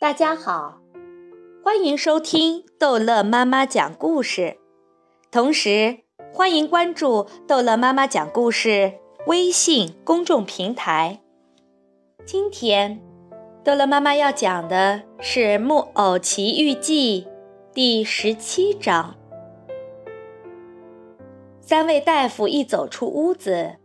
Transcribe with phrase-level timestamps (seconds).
[0.00, 0.78] 大家好，
[1.64, 4.56] 欢迎收听逗乐妈妈讲故事，
[5.28, 8.92] 同时欢迎关注逗乐妈妈讲故事
[9.26, 11.18] 微信公众平台。
[12.24, 13.00] 今天，
[13.64, 17.22] 逗乐妈妈要讲的是《木偶奇遇记》
[17.74, 19.16] 第十七章。
[21.60, 23.78] 三位大夫一走出屋子，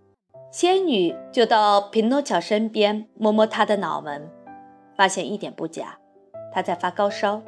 [0.52, 4.30] 仙女就到匹诺乔身边摸摸他的脑门，
[4.96, 5.98] 发现一点不假。
[6.54, 7.42] 他在发高烧，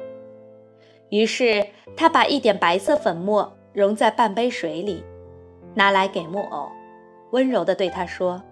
[1.10, 1.64] 于是
[1.96, 5.04] 他把一点白色粉末融在半杯水里，
[5.74, 6.68] 拿来给木偶，
[7.30, 8.42] 温柔地对他说：“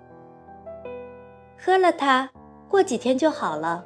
[1.58, 2.30] 喝了它，
[2.68, 3.82] 过几天就好了。”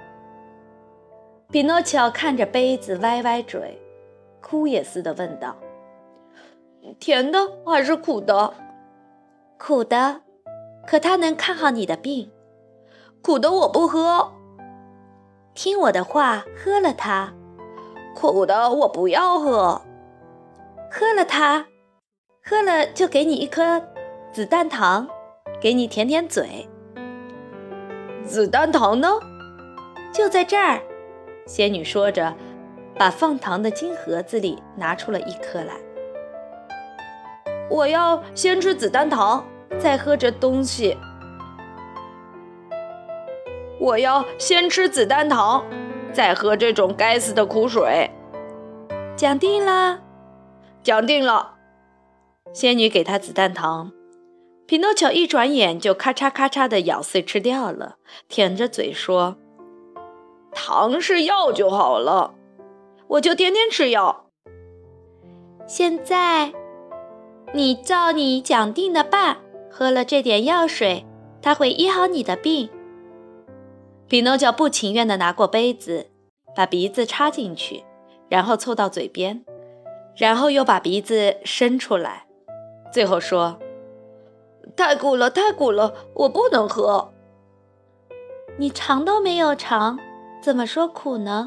[1.51, 3.81] 匹诺乔看着杯子，歪歪嘴，
[4.43, 5.57] 哭也似的问道
[7.01, 8.53] ：“甜的还是苦的
[9.59, 10.21] ？”“苦的，
[10.87, 12.31] 可它能看好你的病。
[13.23, 14.33] ”“苦的我不喝。”
[15.59, 17.33] 听我的话，喝了它。
[18.15, 19.83] 苦的我不要喝。
[20.89, 21.67] 喝了它，
[22.45, 23.83] 喝了就给你一颗
[24.33, 25.09] 子弹糖，
[25.61, 26.69] 给你舔舔嘴。
[28.25, 29.09] 子弹糖呢？
[30.13, 30.81] 就在这儿。
[31.45, 32.33] 仙女说着，
[32.97, 35.75] 把放糖的金盒子里拿出了一颗来。
[37.69, 39.45] 我要先吃子弹糖，
[39.77, 40.97] 再喝这东西。
[43.81, 45.65] 我要先吃子弹糖，
[46.13, 48.11] 再喝这种该死的苦水。
[49.17, 50.01] 讲定了，
[50.83, 51.55] 讲定了。
[52.53, 53.93] 仙女给他子弹糖，
[54.67, 57.97] 匹诺乔一转眼就咔嚓咔嚓地咬碎吃掉了，
[58.29, 59.37] 舔着嘴说
[60.53, 62.35] ：“糖是药就好了，
[63.09, 64.27] 我就天天吃药。
[65.67, 66.53] 现在，
[67.53, 69.37] 你照你讲定的办，
[69.71, 71.05] 喝了这点药水，
[71.43, 72.71] 它会医好你的病。”
[74.09, 76.07] 匹诺乔不情愿地拿过杯子，
[76.57, 77.85] 把鼻子插进去，
[78.31, 79.45] 然后凑到嘴边，
[80.17, 82.27] 然后又把鼻子伸出来，
[82.91, 83.59] 最后说
[84.75, 87.13] ：“太苦了，太苦了，我不能喝。”
[88.57, 89.99] 你尝都没有尝，
[90.43, 91.47] 怎么说苦呢？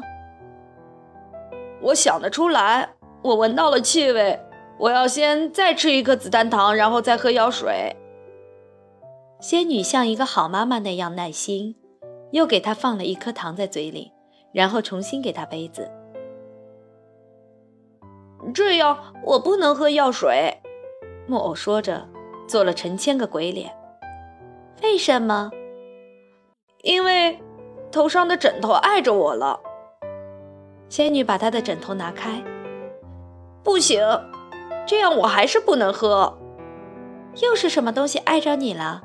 [1.80, 2.90] 我想得出来，
[3.22, 4.38] 我闻到了气味。
[4.78, 7.96] 我要先再吃一颗子弹糖，然后再喝药水。
[9.40, 11.74] 仙女像一个好妈妈那样耐心。
[12.32, 14.12] 又给他放了一颗糖在嘴里，
[14.52, 15.90] 然后重新给他杯子。
[18.52, 20.60] 这样我不能喝药水。
[21.28, 22.08] 木偶说着，
[22.48, 23.72] 做了成千个鬼脸。
[24.82, 25.50] 为什么？
[26.82, 27.38] 因为
[27.92, 29.60] 头上的枕头碍着我了。
[30.88, 32.42] 仙女把她的枕头拿开。
[33.62, 34.02] 不行，
[34.84, 36.36] 这样我还是不能喝。
[37.40, 39.02] 又是什么东西碍着你了？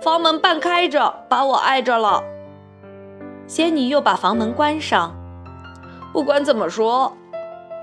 [0.00, 2.22] 房门半开着，把我碍着了。
[3.48, 5.14] 仙女又把房门关上。
[6.12, 7.12] 不管怎么说，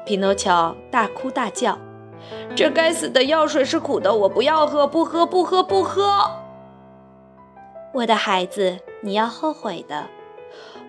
[0.06, 1.78] 匹诺乔大哭大叫
[2.56, 6.32] ：“这该死的药水是苦的，我不要喝，不喝，不喝，不喝！”
[7.94, 10.06] 我的孩子，你要后悔的。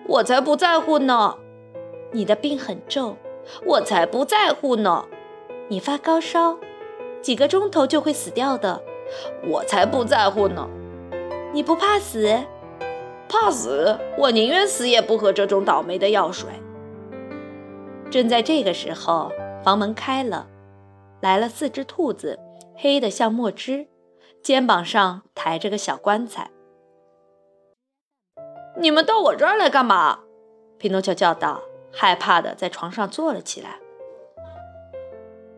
[0.07, 1.35] 我才不在乎呢。
[2.13, 3.17] 你的病很重，
[3.65, 5.05] 我才不在乎呢。
[5.67, 6.57] 你发高烧，
[7.21, 8.81] 几个钟头就会死掉的，
[9.45, 10.69] 我才不在乎呢。
[11.53, 12.37] 你不怕死？
[13.29, 13.97] 怕死？
[14.17, 16.49] 我宁愿死也不喝这种倒霉的药水。
[18.09, 19.31] 正在这个时候，
[19.63, 20.47] 房门开了，
[21.21, 22.39] 来了四只兔子，
[22.75, 23.87] 黑的像墨汁，
[24.41, 26.49] 肩膀上抬着个小棺材。
[28.79, 30.19] 你们到我这儿来干嘛？
[30.77, 33.79] 匹诺乔叫道，害怕的在床上坐了起来。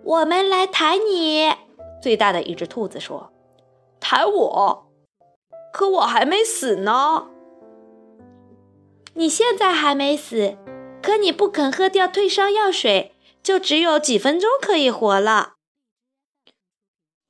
[0.03, 1.51] 我们来抬你。
[2.01, 3.31] 最大的一只兔子说
[3.99, 4.88] ：“抬我？
[5.79, 7.29] 可我还没死呢。”
[9.15, 10.57] 你现在还没死，
[11.01, 15.53] 可你不肯喝掉退烧药水，就只有几分钟可以活了。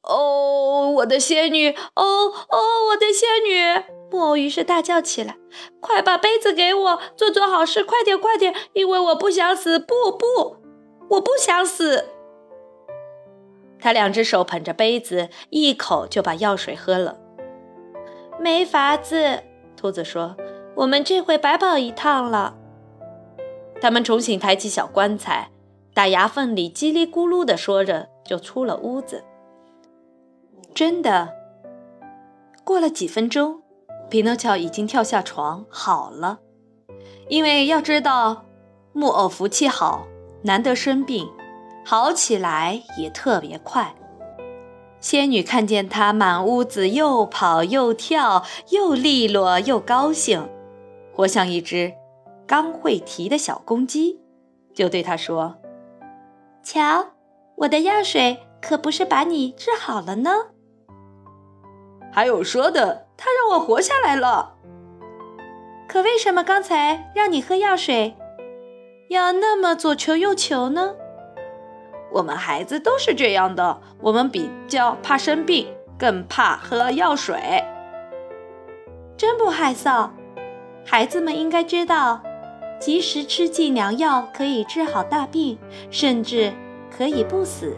[0.01, 1.69] 哦，我的仙女！
[1.69, 2.57] 哦哦，
[2.89, 3.83] 我的仙女！
[4.09, 5.37] 木偶于是大叫起来
[5.79, 9.77] ：“快把杯子给我，做做好事，快点，快点，因为我不想死！
[9.77, 10.57] 不不，
[11.11, 12.05] 我不想死！”
[13.79, 17.19] 他两只手捧着杯子，一口就把药水喝了。
[18.39, 19.43] 没法子，
[19.75, 20.35] 兔子说。
[20.75, 22.55] 我们这回白跑一趟了。
[23.81, 25.49] 他们重新抬起小棺材，
[25.93, 29.25] 打牙缝里叽里咕噜地说着，就出了屋子。
[30.73, 31.33] 真的，
[32.63, 33.61] 过了几分钟，
[34.09, 36.39] 匹诺乔已经跳下床，好了。
[37.27, 38.45] 因为要知道，
[38.93, 40.07] 木偶福气好，
[40.43, 41.29] 难得生病，
[41.85, 43.93] 好起来也特别快。
[44.99, 50.49] 仙女看见他满屋子又跑又跳，又利落又高兴。
[51.13, 51.93] 活像一只
[52.45, 54.19] 刚会啼的小公鸡，
[54.73, 55.57] 就对他说
[56.63, 57.11] ：“瞧，
[57.57, 60.31] 我的药水可不是把你治好了呢。
[62.11, 64.55] 还有说的，他让我活下来了。
[65.87, 68.15] 可为什么刚才让你喝药水，
[69.09, 70.95] 要那么左求右求呢？
[72.11, 75.67] 我们孩子都是这样的，我们比较怕生病，
[75.97, 77.63] 更怕喝药水。
[79.17, 80.09] 真不害臊，
[80.85, 82.21] 孩子们应该知道。”
[82.79, 85.59] 及时吃剂良药可以治好大病，
[85.91, 86.53] 甚至
[86.89, 87.75] 可以不死。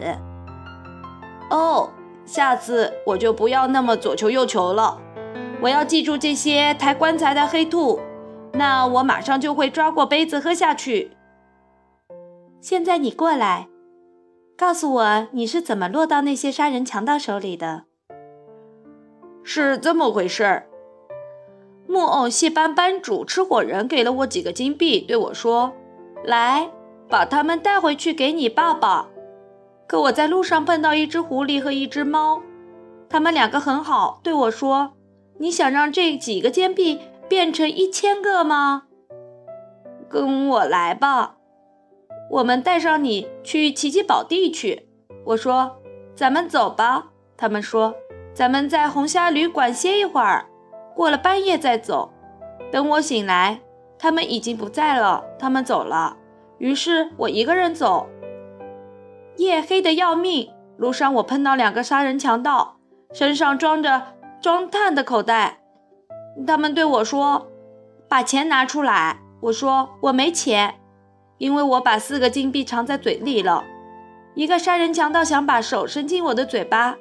[1.50, 1.90] 哦，
[2.24, 4.96] 下次我就不要那么左求右求了。
[5.60, 8.00] 我要记住这些抬棺材的黑兔，
[8.52, 11.10] 那我马上就会抓过杯子喝下去。
[12.60, 13.66] 现在你过来，
[14.62, 17.82] 告诉我你是怎么落到那些杀人强盗手里的？
[19.42, 20.68] 是这么回事儿。
[21.88, 25.72] 木偶戏班班主吃火人给了我几个金币，对我说
[26.22, 26.70] ：“来，
[27.08, 29.08] 把它们带回去给你爸爸。”
[29.88, 32.40] 可我在路上碰到一只狐狸和一只猫，
[33.08, 34.92] 他们两个很好，对我说
[35.40, 38.84] ：“你想让这几个金币变成一千个吗？”
[40.08, 41.34] 跟我来吧，
[42.32, 44.88] 我们带上你去奇迹宝地去。
[45.26, 45.76] 我说
[46.16, 47.94] ：“咱们走吧。”他们说
[48.32, 50.46] ：“咱们在红虾旅馆歇一会儿。”
[50.96, 52.10] 过了半夜再走，
[52.70, 53.60] 等我醒来，
[53.98, 55.22] 他们已经不在了。
[55.38, 56.16] 他们走了，
[56.56, 58.08] 于是我一个人走。
[59.36, 62.76] 夜黑的要命，路上我碰到两个杀人强盗，
[63.12, 65.60] 身上装着装炭的口袋。
[66.46, 67.48] 他们对我说
[68.08, 70.76] ：“把钱拿出来。”我说：“我没钱，
[71.42, 73.64] 因为我把四个金币藏在嘴里了。”
[74.34, 76.96] 一个杀人强盗想把手伸进我的嘴巴，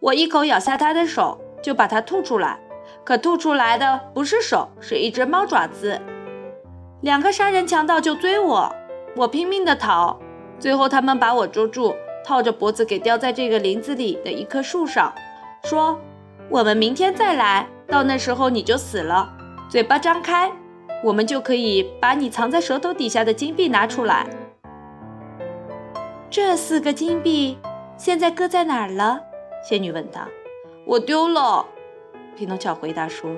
[0.00, 2.60] 我一口咬下他的手，就把它吐出来。
[3.02, 5.98] 可吐出来的不是手，是一只猫爪子。
[7.00, 8.70] 两个杀人强盗就追我，
[9.16, 10.20] 我拼命的逃，
[10.58, 15.10] 最后他们把我捉住，套着脖子给吊在这个林子里的一棵树上，
[15.64, 15.98] 说
[16.50, 19.32] ：“我们明天再来，到那时候你就死了。
[19.68, 20.52] 嘴巴张开，
[21.06, 24.26] 我们就可以把你藏在舌头底下的金币拿出来。”
[26.28, 27.56] 这四个金币
[27.96, 29.20] 现在搁在哪儿了？
[29.62, 30.22] 仙女问道。
[30.84, 31.64] 我丢了。
[32.36, 33.30] 匹诺乔回答说：“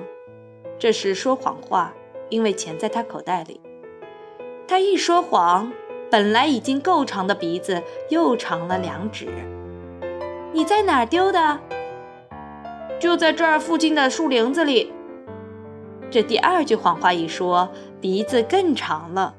[0.79, 1.93] 这是说谎话，
[2.29, 3.61] 因为钱在他口袋里。
[4.67, 5.71] 他一说谎，
[6.09, 9.27] 本来已经够长的鼻子又长了两指。
[10.51, 11.59] 你在哪儿丢的？
[12.99, 14.91] 就在这儿附近的树林子里。
[16.11, 17.69] 这第二句谎话一说，
[18.01, 19.35] 鼻子更长了。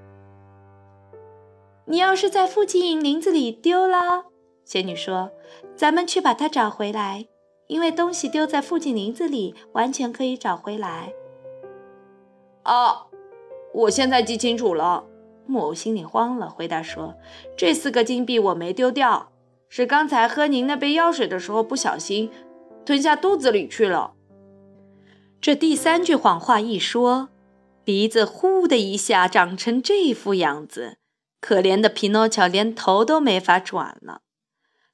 [1.86, 4.26] 你要是在附近林子里丢了，
[4.64, 5.30] 仙女说
[5.74, 7.26] ：‘咱们去把它找回来。’”
[7.66, 11.12] 因为东西丢在附近林子里，完全可以找回来。
[12.64, 13.06] 啊，
[13.72, 15.04] 我现在记清楚了。
[15.46, 17.14] 木偶心里慌了，回答说
[17.56, 19.30] ：“这四个金币我没丢掉，
[19.68, 22.30] 是刚才喝您那杯药水的时候不小心
[22.84, 24.14] 吞下肚子里去了。”
[25.40, 27.30] 这第三句谎话一说，
[27.82, 30.98] 鼻子呼的一下长成这副样子，
[31.40, 34.20] 可怜的匹诺乔连头都没法转了。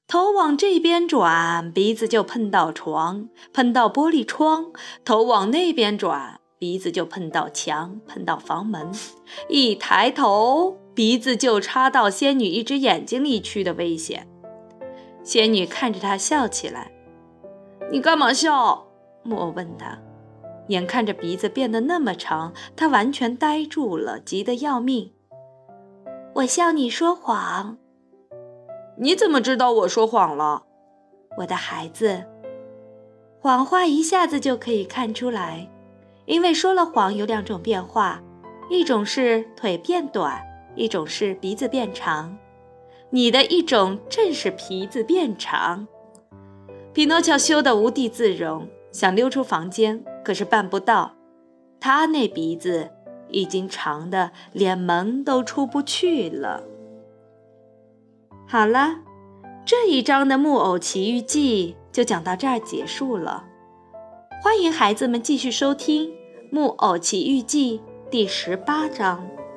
[0.06, 4.66] 头往这边转，鼻子就碰到床，碰到玻璃窗；
[5.04, 8.92] 头往那边转，鼻子就碰到墙，碰到房门。
[9.48, 14.28] 一抬头，鼻子就插到仙女一只眼睛里去的危险。
[15.24, 16.92] 仙女看着他笑起来
[17.90, 18.86] ：“你干嘛笑？”
[19.26, 19.98] 木偶问他。
[20.68, 25.12] 眼看着鼻子变得那么长，他完全呆住了，急得要命。
[26.34, 27.78] 我笑你说谎。
[28.98, 30.64] 你怎么知道我说谎了，
[31.38, 32.24] 我的孩子？
[33.40, 35.70] 谎话一下子就可以看出来，
[36.24, 38.22] 因为说了谎有两种变化，
[38.68, 40.42] 一种是腿变短，
[40.74, 42.36] 一种是鼻子变长。
[43.10, 45.86] 你的一种正是鼻子变长。
[46.92, 51.12] 匹诺乔羞得无地自容，想溜出房间，可是办不到，
[51.78, 52.90] 他那鼻子
[53.28, 56.64] 已经长的连门都出不去了。
[58.48, 58.96] 好了，
[59.64, 63.44] 这一章的《木偶奇遇记》就讲到这儿结束了。
[64.42, 66.10] 欢迎孩子们继续收听
[66.50, 67.78] 《木偶奇遇记》
[68.10, 69.35] 第十八章。